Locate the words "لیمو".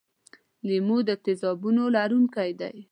0.67-0.97